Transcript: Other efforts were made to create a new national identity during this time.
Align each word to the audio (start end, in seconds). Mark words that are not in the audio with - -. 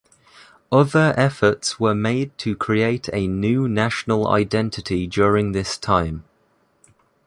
Other 0.71 1.13
efforts 1.15 1.79
were 1.79 1.93
made 1.93 2.35
to 2.39 2.55
create 2.55 3.07
a 3.13 3.27
new 3.27 3.69
national 3.69 4.27
identity 4.29 5.05
during 5.05 5.51
this 5.51 5.77
time. 5.77 6.23